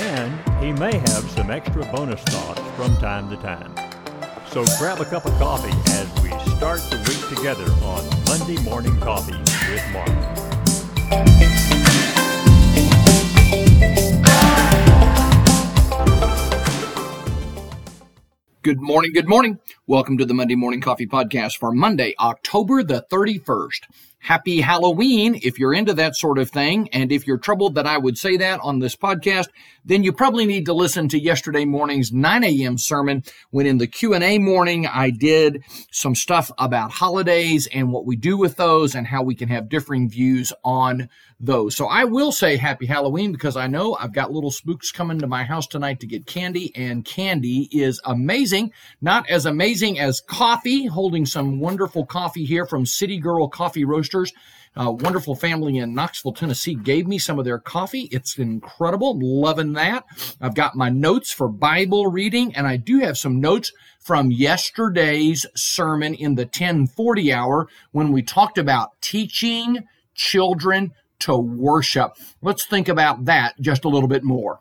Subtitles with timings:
[0.00, 3.74] And he may have some extra bonus thoughts from time to time.
[4.46, 8.98] So grab a cup of coffee as we start the week together on Monday Morning
[9.00, 9.36] Coffee
[9.70, 10.08] with Mark.
[18.62, 19.12] Good morning.
[19.12, 19.58] Good morning.
[19.86, 23.80] Welcome to the Monday Morning Coffee Podcast for Monday, October the 31st.
[24.22, 26.90] Happy Halloween if you're into that sort of thing.
[26.90, 29.48] And if you're troubled that I would say that on this podcast,
[29.84, 32.76] then you probably need to listen to yesterday morning's 9 a.m.
[32.76, 38.14] sermon when in the Q&A morning I did some stuff about holidays and what we
[38.14, 41.08] do with those and how we can have differing views on
[41.40, 41.74] those.
[41.74, 45.26] So I will say happy Halloween because I know I've got little spooks coming to
[45.26, 48.72] my house tonight to get candy and candy is amazing.
[49.00, 54.32] Not as amazing as coffee, holding some wonderful coffee here from City Girl Coffee Roasters.
[54.76, 58.08] A wonderful family in Knoxville, Tennessee gave me some of their coffee.
[58.12, 59.18] It's incredible.
[59.20, 60.04] Loving that.
[60.40, 65.44] I've got my notes for Bible reading and I do have some notes from yesterday's
[65.56, 72.12] sermon in the 1040 hour when we talked about teaching children to worship.
[72.40, 74.60] Let's think about that just a little bit more.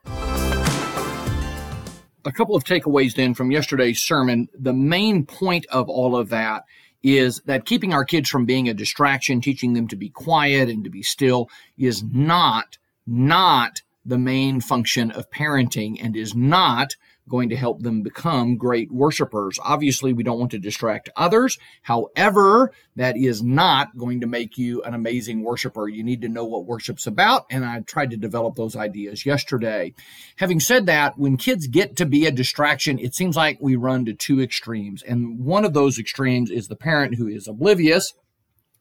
[2.25, 4.49] A couple of takeaways then from yesterday's sermon.
[4.59, 6.63] The main point of all of that
[7.03, 10.83] is that keeping our kids from being a distraction, teaching them to be quiet and
[10.83, 16.95] to be still is not, not the main function of parenting and is not
[17.29, 19.59] going to help them become great worshipers.
[19.63, 21.57] Obviously, we don't want to distract others.
[21.83, 25.87] However, that is not going to make you an amazing worshiper.
[25.87, 29.93] You need to know what worship's about, and I tried to develop those ideas yesterday.
[30.37, 34.05] Having said that, when kids get to be a distraction, it seems like we run
[34.05, 35.03] to two extremes.
[35.03, 38.13] And one of those extremes is the parent who is oblivious.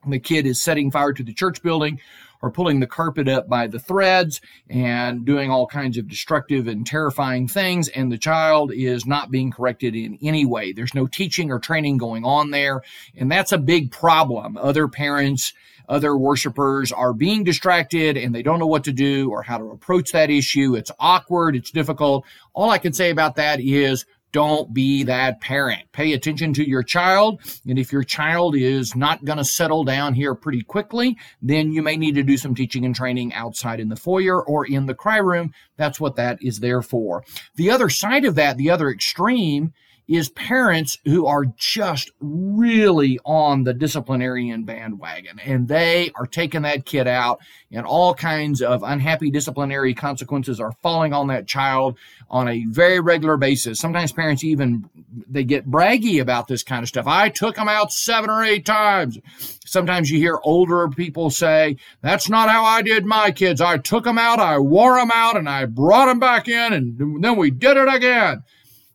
[0.06, 2.01] The kid is setting fire to the church building
[2.41, 6.87] or pulling the carpet up by the threads and doing all kinds of destructive and
[6.87, 10.72] terrifying things, and the child is not being corrected in any way.
[10.72, 12.82] There's no teaching or training going on there,
[13.16, 14.56] and that's a big problem.
[14.56, 15.53] Other parents,
[15.88, 19.71] other worshipers are being distracted and they don't know what to do or how to
[19.71, 20.75] approach that issue.
[20.77, 22.27] It's awkward, it's difficult.
[22.53, 25.91] All I can say about that is don't be that parent.
[25.93, 27.41] Pay attention to your child.
[27.66, 31.83] And if your child is not going to settle down here pretty quickly, then you
[31.83, 34.94] may need to do some teaching and training outside in the foyer or in the
[34.94, 35.53] cry room.
[35.77, 37.25] That's what that is there for.
[37.56, 39.72] The other side of that, the other extreme,
[40.09, 46.87] is parents who are just really on the disciplinarian bandwagon and they are taking that
[46.87, 51.99] kid out and all kinds of unhappy disciplinary consequences are falling on that child
[52.31, 53.79] on a very regular basis.
[53.79, 54.89] Sometimes parents even
[55.29, 57.07] they get braggy about this kind of stuff.
[57.07, 59.19] I took them out 7 or 8 times.
[59.67, 63.61] Sometimes you hear older people say, "That's not how I did my kids.
[63.61, 67.23] I took them out, I wore them out and I brought them back in and
[67.23, 68.43] then we did it again."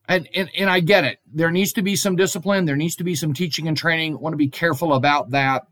[0.07, 1.19] And, and, and I get it.
[1.33, 2.65] There needs to be some discipline.
[2.65, 4.19] There needs to be some teaching and training.
[4.19, 5.67] Want to be careful about that.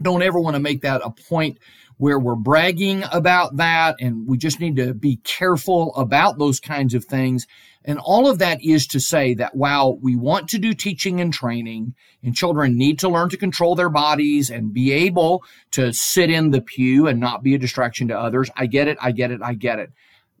[0.00, 1.58] Don't ever want to make that a point
[1.96, 3.96] where we're bragging about that.
[4.00, 7.46] And we just need to be careful about those kinds of things.
[7.84, 11.32] And all of that is to say that while we want to do teaching and
[11.32, 16.30] training and children need to learn to control their bodies and be able to sit
[16.30, 18.98] in the pew and not be a distraction to others, I get it.
[19.00, 19.40] I get it.
[19.42, 19.90] I get it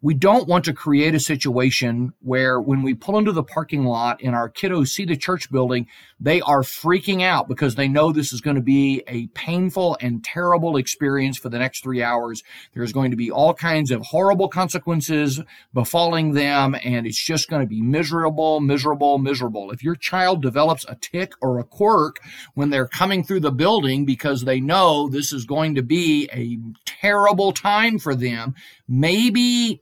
[0.04, 4.20] we don't want to create a situation where when we pull into the parking lot
[4.22, 5.86] and our kiddos see the church building,
[6.20, 10.22] they are freaking out because they know this is going to be a painful and
[10.22, 12.42] terrible experience for the next three hours.
[12.74, 15.40] There's going to be all kinds of horrible consequences
[15.72, 19.70] befalling them, and it's just going to be miserable, miserable, miserable.
[19.70, 22.20] If your child develops a tick or a quirk
[22.52, 26.58] when they're coming through the building because they know this is going to be a
[26.84, 28.54] terrible time for them,
[28.86, 29.80] maybe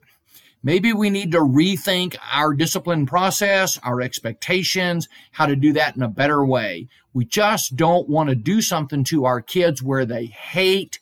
[0.63, 6.03] Maybe we need to rethink our discipline process, our expectations, how to do that in
[6.03, 6.89] a better way.
[7.13, 11.01] We just don't want to do something to our kids where they hate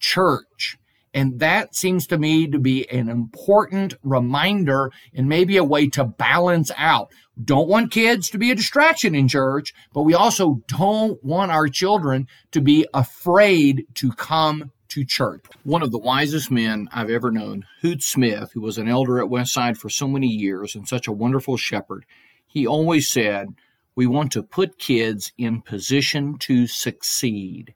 [0.00, 0.78] church.
[1.12, 6.04] And that seems to me to be an important reminder and maybe a way to
[6.04, 7.12] balance out.
[7.42, 11.68] Don't want kids to be a distraction in church, but we also don't want our
[11.68, 15.48] children to be afraid to come to.
[15.64, 19.30] One of the wisest men I've ever known, Hoot Smith, who was an elder at
[19.30, 22.04] Westside for so many years and such a wonderful shepherd,
[22.46, 23.48] he always said,
[23.96, 27.74] We want to put kids in position to succeed.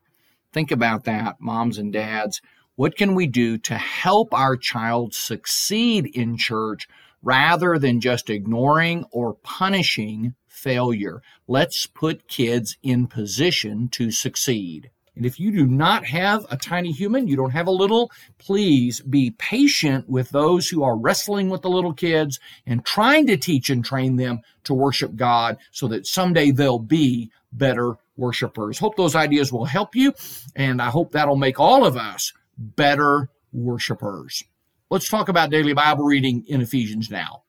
[0.52, 2.40] Think about that, moms and dads.
[2.76, 6.86] What can we do to help our child succeed in church
[7.22, 11.20] rather than just ignoring or punishing failure?
[11.48, 14.90] Let's put kids in position to succeed.
[15.18, 19.00] And if you do not have a tiny human, you don't have a little, please
[19.00, 23.68] be patient with those who are wrestling with the little kids and trying to teach
[23.68, 28.78] and train them to worship God so that someday they'll be better worshipers.
[28.78, 30.14] Hope those ideas will help you,
[30.54, 34.44] and I hope that'll make all of us better worshipers.
[34.88, 37.42] Let's talk about daily Bible reading in Ephesians now.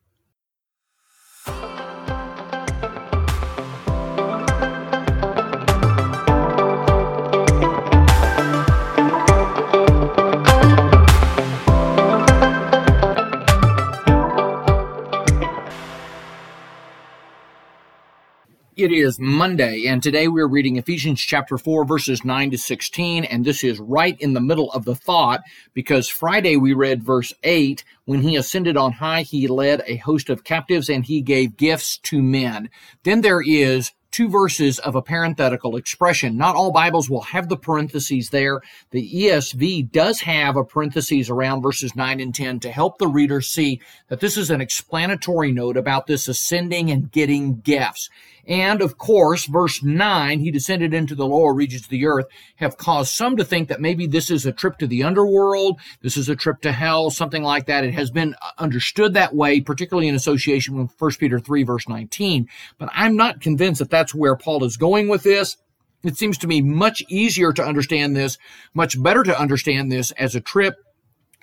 [18.79, 23.43] It is Monday, and today we're reading Ephesians chapter 4, verses 9 to 16, and
[23.43, 25.41] this is right in the middle of the thought
[25.73, 30.31] because Friday we read verse 8 when he ascended on high, he led a host
[30.31, 32.71] of captives and he gave gifts to men.
[33.03, 36.35] Then there is two verses of a parenthetical expression.
[36.35, 38.61] Not all Bibles will have the parentheses there.
[38.89, 43.41] The ESV does have a parentheses around verses 9 and 10 to help the reader
[43.41, 48.09] see that this is an explanatory note about this ascending and getting gifts.
[48.47, 52.25] And of course, verse 9, he descended into the lower regions of the earth,
[52.55, 56.17] have caused some to think that maybe this is a trip to the underworld, this
[56.17, 57.83] is a trip to hell, something like that.
[57.83, 62.47] It has been understood that way, particularly in association with 1 Peter 3, verse 19.
[62.77, 65.57] But I'm not convinced that that's where Paul is going with this.
[66.03, 68.37] It seems to me much easier to understand this,
[68.73, 70.75] much better to understand this as a trip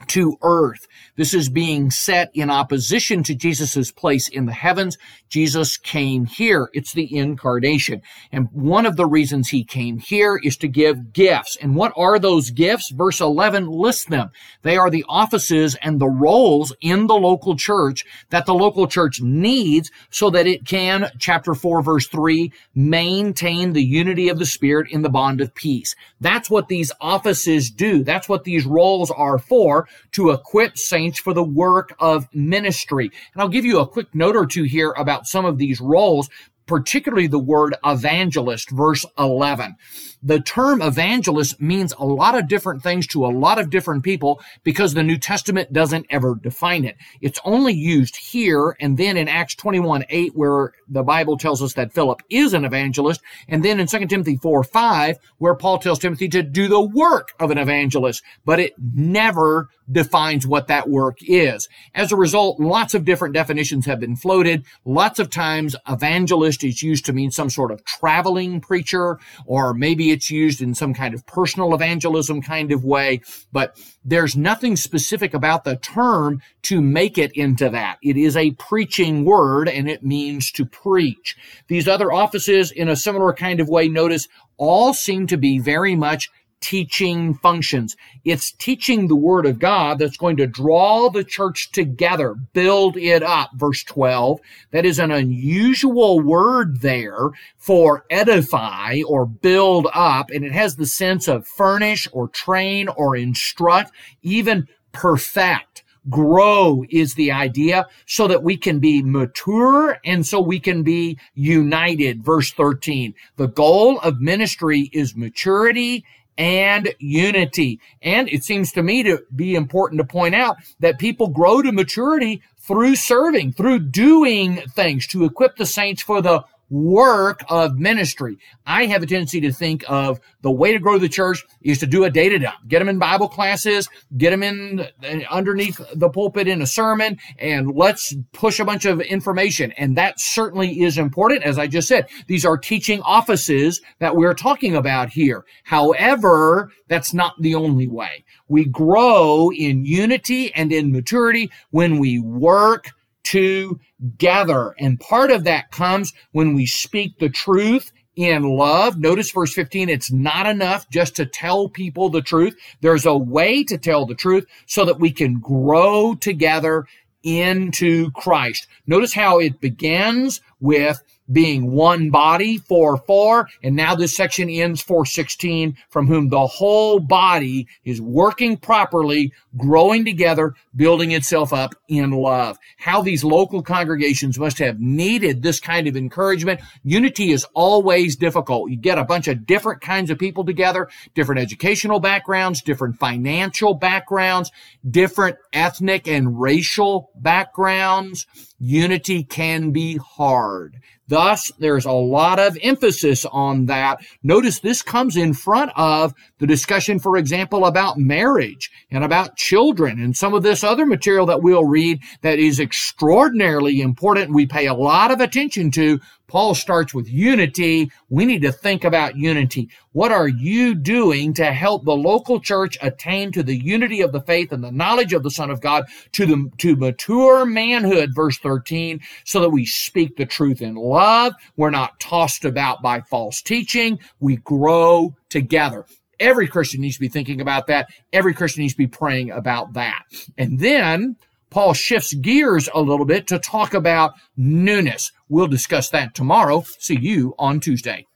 [0.08, 0.86] to earth.
[1.16, 4.98] This is being set in opposition to Jesus's place in the heavens.
[5.28, 6.68] Jesus came here.
[6.74, 8.02] It's the incarnation.
[8.30, 11.56] And one of the reasons he came here is to give gifts.
[11.60, 12.90] And what are those gifts?
[12.90, 14.30] Verse 11 lists them.
[14.62, 19.20] They are the offices and the roles in the local church that the local church
[19.22, 24.90] needs so that it can, chapter 4, verse 3, maintain the unity of the Spirit
[24.90, 25.94] in the bond of peace.
[26.20, 28.04] That's what these offices do.
[28.04, 33.10] That's what these roles are for to equip saints for the work of ministry.
[33.32, 36.28] And I'll give you a quick note or two here about some of these roles
[36.66, 39.76] particularly the word evangelist, verse 11.
[40.22, 44.40] The term evangelist means a lot of different things to a lot of different people
[44.64, 46.96] because the New Testament doesn't ever define it.
[47.20, 51.74] It's only used here and then in Acts 21 8, where the Bible tells us
[51.74, 55.98] that Philip is an evangelist, and then in 2 Timothy 4 5, where Paul tells
[55.98, 61.18] Timothy to do the work of an evangelist, but it never defines what that work
[61.22, 61.68] is.
[61.94, 64.64] As a result, lots of different definitions have been floated.
[64.84, 70.10] Lots of times, evangelist is used to mean some sort of traveling preacher, or maybe
[70.10, 73.20] it's used in some kind of personal evangelism kind of way,
[73.52, 77.98] but there's nothing specific about the term to make it into that.
[78.02, 81.36] It is a preaching word and it means to preach.
[81.68, 85.94] These other offices in a similar kind of way, notice all seem to be very
[85.94, 86.30] much
[86.60, 87.96] teaching functions.
[88.24, 93.22] It's teaching the word of God that's going to draw the church together, build it
[93.22, 93.50] up.
[93.54, 94.40] Verse 12.
[94.72, 100.30] That is an unusual word there for edify or build up.
[100.30, 107.14] And it has the sense of furnish or train or instruct, even perfect grow is
[107.14, 112.24] the idea so that we can be mature and so we can be united.
[112.24, 113.14] Verse 13.
[113.36, 116.04] The goal of ministry is maturity
[116.38, 117.80] and unity.
[118.02, 121.72] And it seems to me to be important to point out that people grow to
[121.72, 128.38] maturity through serving, through doing things to equip the saints for the work of ministry.
[128.66, 131.86] I have a tendency to think of the way to grow the church is to
[131.86, 132.56] do a data dump.
[132.68, 137.18] Get them in Bible classes, get them in uh, underneath the pulpit in a sermon,
[137.38, 139.72] and let's push a bunch of information.
[139.72, 141.44] And that certainly is important.
[141.44, 145.44] As I just said, these are teaching offices that we're talking about here.
[145.64, 148.24] However, that's not the only way.
[148.48, 152.90] We grow in unity and in maturity when we work
[153.26, 154.74] together.
[154.78, 158.98] And part of that comes when we speak the truth in love.
[158.98, 162.56] Notice verse 15, it's not enough just to tell people the truth.
[162.80, 166.86] There's a way to tell the truth so that we can grow together
[167.22, 168.68] into Christ.
[168.86, 173.48] Notice how it begins with being one body, 4 4.
[173.62, 180.04] And now this section ends 416, from whom the whole body is working properly, growing
[180.04, 182.58] together, building itself up in love.
[182.78, 186.60] How these local congregations must have needed this kind of encouragement.
[186.84, 188.70] Unity is always difficult.
[188.70, 193.74] You get a bunch of different kinds of people together, different educational backgrounds, different financial
[193.74, 194.50] backgrounds,
[194.88, 198.26] different ethnic and racial backgrounds.
[198.58, 200.76] Unity can be hard.
[201.08, 204.00] Thus, there's a lot of emphasis on that.
[204.22, 210.00] Notice this comes in front of the discussion, for example, about marriage and about children
[210.00, 214.34] and some of this other material that we'll read that is extraordinarily important.
[214.34, 216.00] We pay a lot of attention to.
[216.28, 217.90] Paul starts with unity.
[218.08, 219.70] We need to think about unity.
[219.92, 224.20] What are you doing to help the local church attain to the unity of the
[224.20, 228.38] faith and the knowledge of the Son of God to the, to mature manhood, verse
[228.38, 231.34] 13, so that we speak the truth in love.
[231.56, 233.98] We're not tossed about by false teaching.
[234.20, 235.86] We grow together.
[236.18, 237.90] Every Christian needs to be thinking about that.
[238.12, 240.02] Every Christian needs to be praying about that.
[240.38, 241.16] And then
[241.50, 245.12] Paul shifts gears a little bit to talk about newness.
[245.28, 246.64] We'll discuss that tomorrow.
[246.78, 248.06] See you on Tuesday.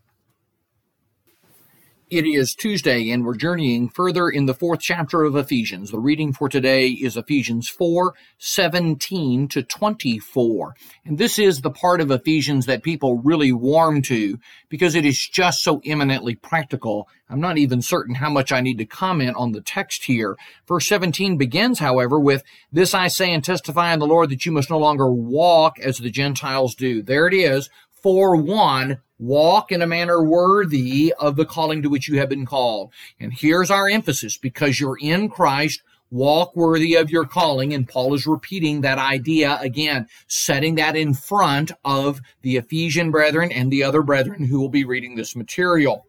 [2.11, 5.93] It is Tuesday, and we're journeying further in the fourth chapter of Ephesians.
[5.93, 10.75] The reading for today is Ephesians 4 17 to 24.
[11.05, 15.25] And this is the part of Ephesians that people really warm to because it is
[15.25, 17.09] just so eminently practical.
[17.29, 20.37] I'm not even certain how much I need to comment on the text here.
[20.67, 24.51] Verse 17 begins, however, with, This I say and testify in the Lord that you
[24.51, 27.05] must no longer walk as the Gentiles do.
[27.05, 27.71] There it is.
[28.03, 32.47] For one, walk in a manner worthy of the calling to which you have been
[32.47, 32.91] called.
[33.21, 37.73] And here's our emphasis because you're in Christ, walk worthy of your calling.
[37.75, 43.53] And Paul is repeating that idea again, setting that in front of the Ephesian brethren
[43.53, 46.07] and the other brethren who will be reading this material.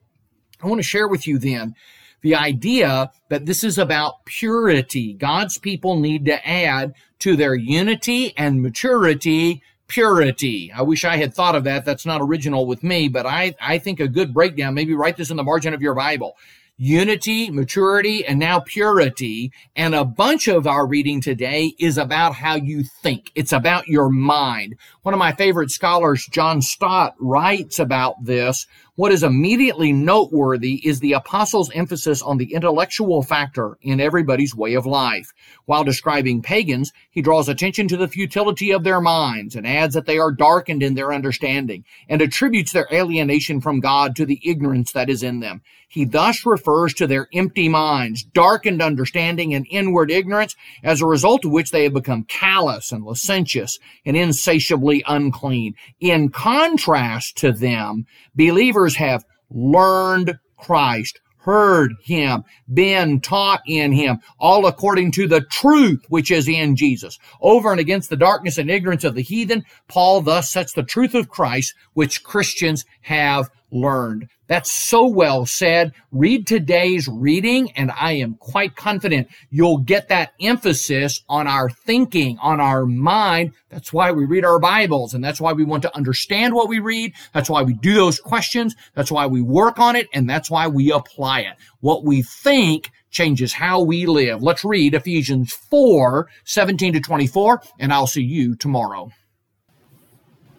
[0.63, 1.75] I want to share with you then
[2.21, 5.13] the idea that this is about purity.
[5.13, 9.61] God's people need to add to their unity and maturity
[9.91, 10.71] purity.
[10.73, 11.83] I wish I had thought of that.
[11.83, 15.29] That's not original with me, but I, I think a good breakdown, maybe write this
[15.29, 16.37] in the margin of your Bible.
[16.77, 19.51] Unity, maturity, and now purity.
[19.75, 23.31] And a bunch of our reading today is about how you think.
[23.35, 24.77] It's about your mind.
[25.03, 30.99] One of my favorite scholars, John Stott, writes about this what is immediately noteworthy is
[30.99, 35.31] the apostle's emphasis on the intellectual factor in everybody's way of life.
[35.65, 40.07] While describing pagans, he draws attention to the futility of their minds and adds that
[40.07, 44.91] they are darkened in their understanding and attributes their alienation from God to the ignorance
[44.91, 45.61] that is in them.
[45.91, 51.43] He thus refers to their empty minds, darkened understanding, and inward ignorance, as a result
[51.43, 55.73] of which they have become callous and licentious and insatiably unclean.
[55.99, 64.65] In contrast to them, believers have learned Christ, heard him, been taught in him, all
[64.65, 67.17] according to the truth which is in Jesus.
[67.41, 71.15] Over and against the darkness and ignorance of the heathen, Paul thus sets the truth
[71.15, 74.27] of Christ, which Christians have learned.
[74.51, 75.93] That's so well said.
[76.11, 82.37] Read today's reading, and I am quite confident you'll get that emphasis on our thinking,
[82.39, 83.53] on our mind.
[83.69, 86.79] That's why we read our Bibles, and that's why we want to understand what we
[86.79, 87.13] read.
[87.33, 88.75] That's why we do those questions.
[88.93, 91.55] That's why we work on it, and that's why we apply it.
[91.79, 94.43] What we think changes how we live.
[94.43, 99.11] Let's read Ephesians 4, 17 to 24, and I'll see you tomorrow.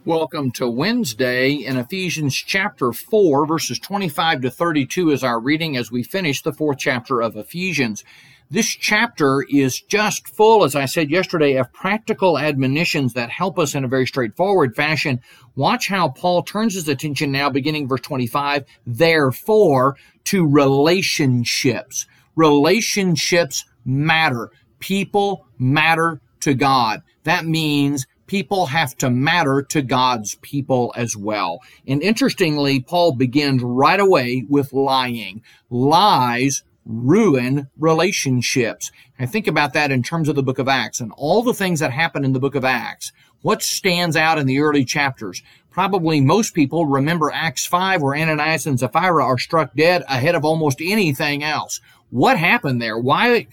[0.04, 5.92] Welcome to Wednesday in Ephesians chapter 4, verses 25 to 32 is our reading as
[5.92, 8.02] we finish the fourth chapter of Ephesians.
[8.50, 13.76] This chapter is just full, as I said yesterday, of practical admonitions that help us
[13.76, 15.20] in a very straightforward fashion.
[15.54, 22.06] Watch how Paul turns his attention now, beginning verse 25, therefore, to relationships.
[22.34, 24.50] Relationships matter.
[24.80, 27.02] People matter to God.
[27.22, 31.60] That means people have to matter to God's people as well.
[31.86, 35.42] And interestingly, Paul begins right away with lying.
[35.70, 38.90] Lies ruin relationships.
[39.18, 41.80] And think about that in terms of the book of Acts and all the things
[41.80, 43.12] that happen in the book of Acts.
[43.42, 45.42] What stands out in the early chapters?
[45.70, 50.44] Probably most people remember Acts 5 where Ananias and Sapphira are struck dead ahead of
[50.44, 51.80] almost anything else.
[52.10, 52.98] What happened there?
[52.98, 53.46] Why,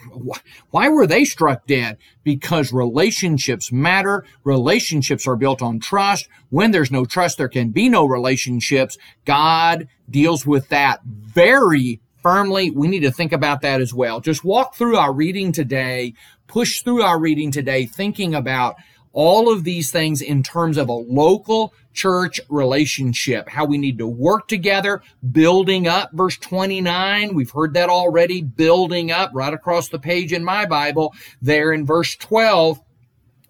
[0.69, 1.98] why were they struck dead?
[2.25, 4.25] Because relationships matter.
[4.43, 6.27] Relationships are built on trust.
[6.50, 8.98] When there's no trust, there can be no relationships.
[9.24, 12.71] God deals with that very firmly.
[12.71, 14.19] We need to think about that as well.
[14.19, 16.13] Just walk through our reading today,
[16.47, 18.75] push through our reading today, thinking about
[19.11, 24.07] all of these things in terms of a local church relationship, how we need to
[24.07, 26.11] work together, building up.
[26.13, 31.13] Verse 29, we've heard that already, building up right across the page in my Bible.
[31.41, 32.79] There in verse 12,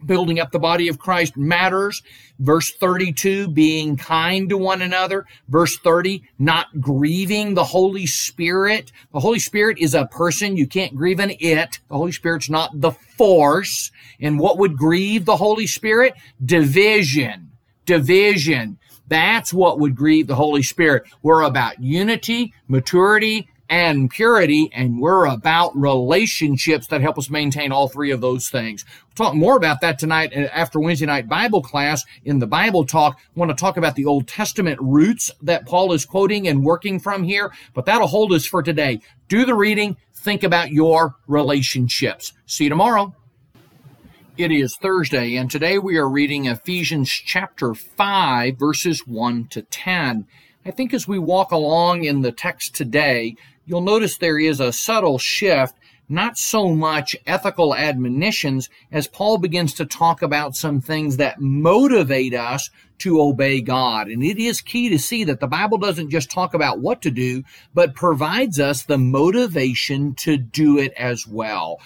[0.05, 2.01] building up the body of Christ matters.
[2.39, 5.25] Verse 32, being kind to one another.
[5.49, 8.91] Verse 30, not grieving the Holy Spirit.
[9.13, 10.55] The Holy Spirit is a person.
[10.55, 11.79] You can't grieve an it.
[11.89, 13.91] The Holy Spirit's not the force.
[14.21, 16.13] And what would grieve the Holy Spirit?
[16.43, 17.51] Division.
[17.85, 18.77] Division.
[19.09, 21.03] That's what would grieve the Holy Spirit.
[21.21, 27.87] We're about unity, maturity, and purity, and we're about relationships that help us maintain all
[27.87, 28.83] three of those things.
[29.05, 32.85] We'll talk more about that tonight uh, after Wednesday night Bible class in the Bible
[32.85, 33.17] talk.
[33.17, 36.99] I want to talk about the Old Testament roots that Paul is quoting and working
[36.99, 39.01] from here, but that'll hold us for today.
[39.27, 42.33] Do the reading, think about your relationships.
[42.47, 43.13] See you tomorrow.
[44.35, 50.25] It is Thursday, and today we are reading Ephesians chapter 5, verses 1 to 10.
[50.65, 53.35] I think as we walk along in the text today,
[53.69, 55.75] you'll notice there is a subtle shift,
[56.09, 62.33] not so much ethical admonitions as Paul begins to talk about some things that motivate
[62.33, 64.07] us to obey God.
[64.07, 67.11] And it is key to see that the Bible doesn't just talk about what to
[67.11, 67.43] do,
[67.75, 71.79] but provides us the motivation to do it as well.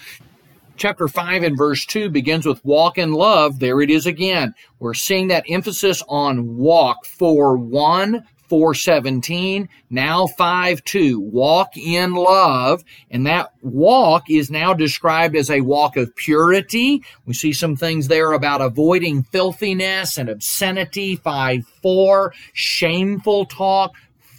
[0.76, 3.60] Chapter 5 and verse 2 begins with walk in love.
[3.60, 4.54] There it is again.
[4.80, 11.20] We're seeing that emphasis on walk for one 417, now 5 2.
[11.20, 12.84] Walk in love.
[13.10, 17.02] And that walk is now described as a walk of purity.
[17.26, 21.16] We see some things there about avoiding filthiness and obscenity.
[21.16, 22.34] 5 4.
[22.52, 23.94] Shameful talk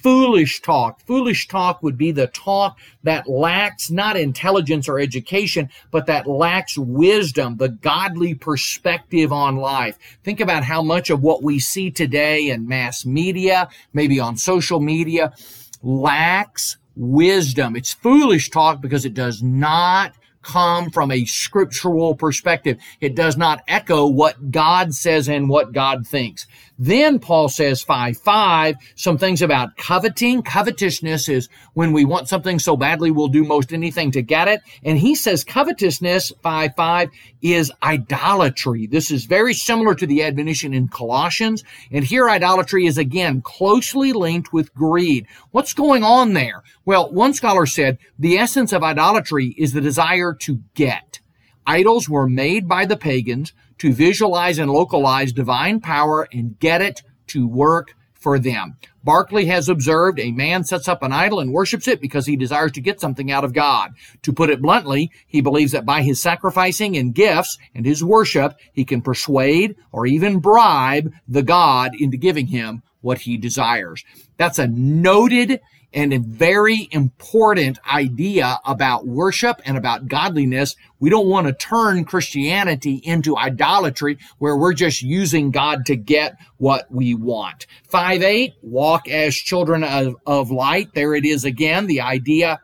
[0.06, 1.02] foolish talk.
[1.08, 6.78] Foolish talk would be the talk that lacks not intelligence or education, but that lacks
[6.78, 9.98] wisdom, the godly perspective on life.
[10.24, 14.80] Think about how much of what we see today in mass media, maybe on social
[14.80, 15.34] media,
[15.82, 17.76] lacks wisdom.
[17.76, 20.14] It's foolish talk because it does not
[20.46, 22.78] come from a scriptural perspective.
[23.02, 26.46] It does not echo what God says and what God thinks.
[26.77, 30.44] Then Paul says 5 5, some things about coveting.
[30.44, 34.61] Covetousness is when we want something so badly we'll do most anything to get it.
[34.83, 37.09] And he says covetousness 5 5
[37.42, 38.88] is idolatry.
[38.88, 41.64] This is very similar to the admonition in Colossians.
[41.92, 45.27] And here idolatry is again closely linked with greed.
[45.51, 46.64] What's going on there?
[46.83, 51.20] Well, one scholar said the essence of idolatry is the desire to get.
[51.66, 57.01] Idols were made by the pagans to visualize and localize divine power and get it
[57.27, 58.75] to work for them.
[59.03, 62.72] Barclay has observed a man sets up an idol and worships it because he desires
[62.72, 63.92] to get something out of God.
[64.24, 68.57] To put it bluntly, he believes that by his sacrificing and gifts and his worship,
[68.74, 74.03] he can persuade or even bribe the God into giving him what he desires.
[74.38, 75.61] That's a noted
[75.96, 80.75] and a very important idea about worship and about godliness.
[81.00, 86.36] We don't want to turn Christianity into idolatry where we're just using God to get
[86.58, 87.66] what we want.
[87.88, 90.94] 5 8, walk as children of, of light.
[90.94, 92.60] There it is again, the idea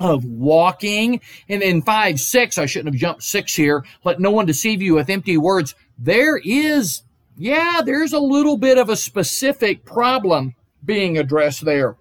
[0.00, 1.20] of walking.
[1.48, 3.84] And then 5 6, I shouldn't have jumped 6 here.
[4.02, 5.76] Let no one deceive you with empty words.
[5.96, 7.02] There is,
[7.36, 11.96] yeah, there's a little bit of a specific problem being addressed there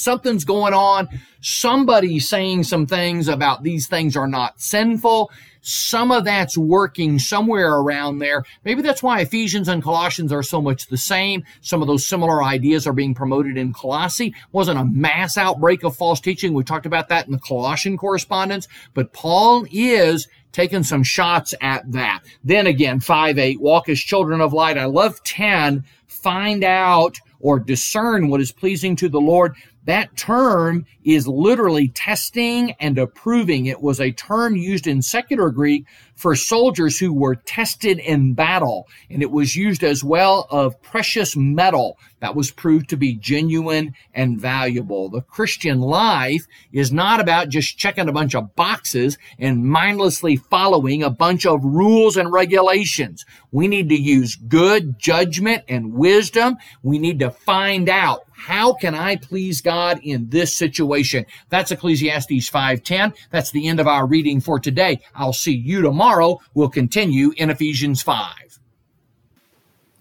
[0.00, 1.08] something's going on.
[1.40, 5.30] Somebody's saying some things about these things are not sinful.
[5.62, 8.44] Some of that's working somewhere around there.
[8.64, 11.44] Maybe that's why Ephesians and Colossians are so much the same.
[11.60, 14.34] Some of those similar ideas are being promoted in Colossae.
[14.52, 16.54] Wasn't a mass outbreak of false teaching.
[16.54, 21.90] We talked about that in the Colossian correspondence, but Paul is taking some shots at
[21.92, 22.22] that.
[22.42, 24.78] Then again, 5 8, walk as children of light.
[24.78, 29.54] I love 10, find out or discern what is pleasing to the Lord.
[29.90, 33.66] That term is literally testing and approving.
[33.66, 38.86] It was a term used in secular Greek for soldiers who were tested in battle.
[39.10, 43.94] And it was used as well of precious metal that was proved to be genuine
[44.14, 45.08] and valuable.
[45.08, 51.02] The Christian life is not about just checking a bunch of boxes and mindlessly following
[51.02, 53.24] a bunch of rules and regulations.
[53.50, 56.56] We need to use good judgment and wisdom.
[56.82, 61.26] We need to find out how can I please God in this situation?
[61.50, 63.12] That's Ecclesiastes 5:10.
[63.30, 65.00] That's the end of our reading for today.
[65.14, 66.40] I'll see you tomorrow.
[66.54, 68.59] We'll continue in Ephesians 5.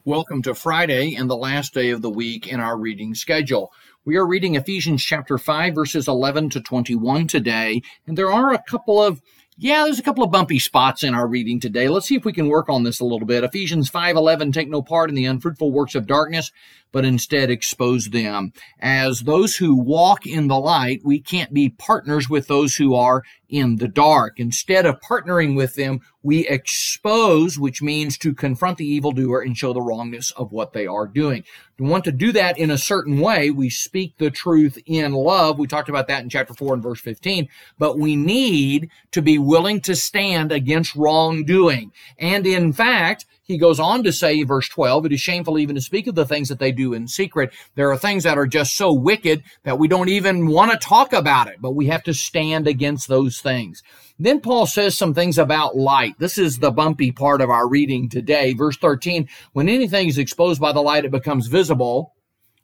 [0.09, 3.71] Welcome to Friday and the last day of the week in our reading schedule.
[4.05, 8.63] We are reading Ephesians chapter 5 verses 11 to 21 today, and there are a
[8.63, 9.21] couple of
[9.55, 11.89] Yeah, there's a couple of bumpy spots in our reading today.
[11.89, 13.43] Let's see if we can work on this a little bit.
[13.43, 16.51] Ephesians 5:11 take no part in the unfruitful works of darkness,
[16.91, 18.51] but instead expose them.
[18.79, 23.21] As those who walk in the light, we can't be partners with those who are
[23.49, 24.39] in the dark.
[24.39, 29.73] Instead of partnering with them, we expose, which means to confront the evildoer and show
[29.73, 31.43] the wrongness of what they are doing.
[31.77, 33.51] We want to do that in a certain way.
[33.51, 35.59] We speak the truth in love.
[35.59, 37.47] We talked about that in chapter 4 and verse 15.
[37.77, 41.91] But we need to be willing to stand against wrongdoing.
[42.17, 45.81] And in fact, he goes on to say, verse 12, it is shameful even to
[45.81, 47.51] speak of the things that they do in secret.
[47.73, 51.13] There are things that are just so wicked that we don't even want to talk
[51.13, 53.81] about it, but we have to stand against those things.
[54.19, 56.13] Then Paul says some things about light.
[56.19, 58.53] This is the bumpy part of our reading today.
[58.53, 62.13] Verse 13, when anything is exposed by the light, it becomes visible.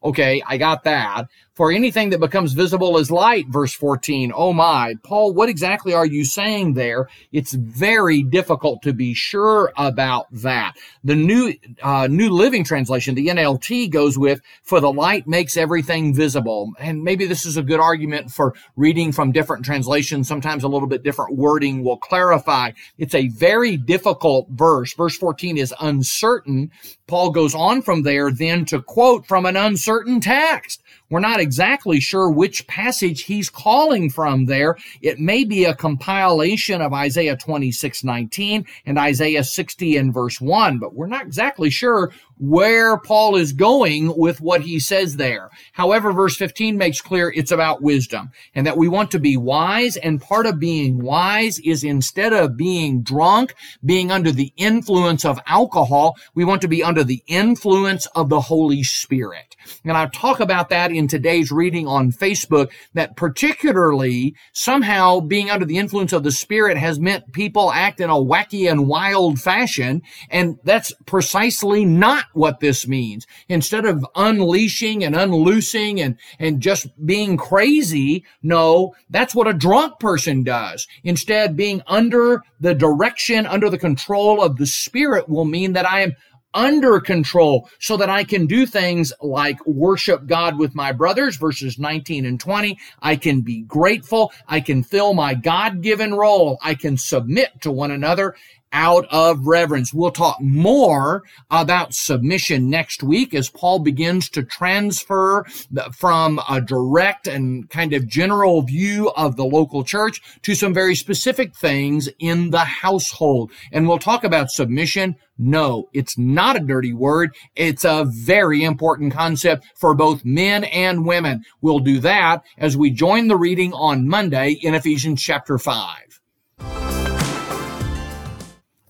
[0.04, 1.26] Okay, I got that.
[1.56, 4.34] For anything that becomes visible is light, verse 14.
[4.36, 4.96] Oh my.
[5.04, 7.08] Paul, what exactly are you saying there?
[7.32, 10.74] It's very difficult to be sure about that.
[11.06, 16.14] The new, uh, New Living Translation, the NLT goes with, for the light makes everything
[16.14, 16.74] visible.
[16.78, 20.28] And maybe this is a good argument for reading from different translations.
[20.28, 22.72] Sometimes a little bit different wording will clarify.
[22.98, 24.94] It's a very difficult verse.
[24.94, 26.72] Verse 14 is uncertain.
[27.08, 30.82] Paul goes on from there then to quote from an uncertain text.
[31.10, 34.76] We're not exactly sure which passage he's calling from there.
[35.02, 40.80] It may be a compilation of Isaiah 26, 19 and Isaiah 60 and verse 1,
[40.80, 45.50] but we're not exactly sure where Paul is going with what he says there.
[45.74, 49.98] However, verse 15 makes clear it's about wisdom and that we want to be wise.
[49.98, 55.40] And part of being wise is instead of being drunk, being under the influence of
[55.48, 59.56] alcohol, we want to be under the influence of the Holy Spirit.
[59.84, 65.66] And I talk about that in today's reading on Facebook that particularly somehow being under
[65.66, 70.02] the influence of the Spirit has meant people act in a wacky and wild fashion.
[70.30, 73.26] And that's precisely not what this means.
[73.50, 80.00] Instead of unleashing and unloosing and, and just being crazy, no, that's what a drunk
[80.00, 80.88] person does.
[81.04, 86.02] Instead, being under the direction, under the control of the Spirit will mean that I
[86.02, 86.14] am
[86.56, 91.78] under control so that I can do things like worship God with my brothers, verses
[91.78, 92.80] 19 and 20.
[93.02, 94.32] I can be grateful.
[94.48, 96.58] I can fill my God given role.
[96.64, 98.36] I can submit to one another
[98.76, 99.94] out of reverence.
[99.94, 105.46] We'll talk more about submission next week as Paul begins to transfer
[105.94, 110.94] from a direct and kind of general view of the local church to some very
[110.94, 113.52] specific things in the household.
[113.72, 115.16] And we'll talk about submission.
[115.38, 117.34] No, it's not a dirty word.
[117.56, 121.46] It's a very important concept for both men and women.
[121.62, 126.20] We'll do that as we join the reading on Monday in Ephesians chapter 5.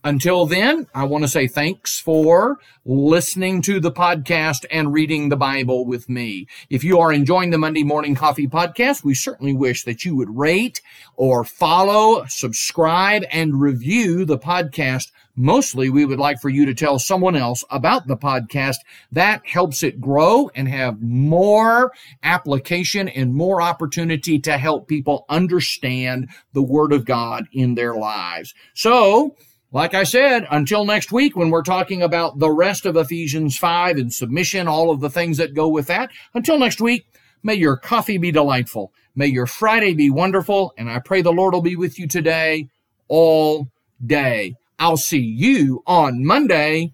[0.06, 5.36] Until then, I want to say thanks for listening to the podcast and reading the
[5.36, 6.46] Bible with me.
[6.70, 10.38] If you are enjoying the Monday Morning Coffee podcast, we certainly wish that you would
[10.38, 10.80] rate
[11.16, 15.10] or follow, subscribe, and review the podcast.
[15.36, 18.78] Mostly, we would like for you to tell someone else about the podcast.
[19.12, 21.92] That helps it grow and have more
[22.22, 28.54] application and more opportunity to help people understand the Word of God in their lives.
[28.76, 29.36] So,
[29.76, 33.98] like I said, until next week when we're talking about the rest of Ephesians 5
[33.98, 37.06] and submission, all of the things that go with that, until next week,
[37.44, 38.94] may your coffee be delightful.
[39.16, 40.74] May your Friday be wonderful.
[40.78, 42.70] And I pray the Lord will be with you today
[43.10, 43.68] all
[44.06, 44.56] day.
[44.80, 46.94] I'll see you on Monday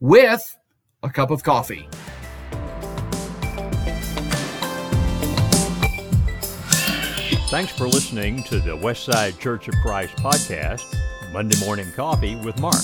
[0.00, 0.56] with
[1.02, 1.86] a cup of coffee.
[7.50, 11.05] Thanks for listening to the Westside Church of Christ podcast.
[11.32, 12.82] Monday Morning Coffee with Mark.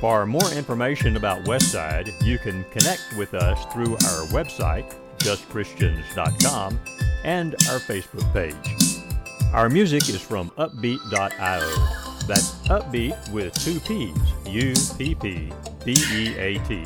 [0.00, 6.78] For more information about Westside, you can connect with us through our website, justchristians.com,
[7.24, 9.04] and our Facebook page.
[9.52, 12.26] Our music is from uppbeat.io.
[12.26, 15.52] That's uppbeat with two P's, U P P
[15.84, 16.84] B E A T,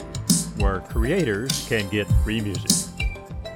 [0.58, 2.70] where creators can get free music.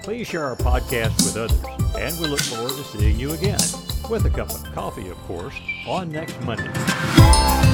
[0.02, 1.62] Please share our podcast with others,
[1.96, 3.60] and we look forward to seeing you again
[4.08, 5.54] with a cup of coffee, of course,
[5.86, 7.71] on next Monday.